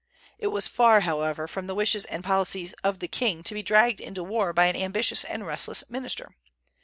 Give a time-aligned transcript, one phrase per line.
[0.39, 3.99] It was far, however, from the wishes and policy of the king to be dragged
[4.01, 6.33] into war by an ambitious and restless minister.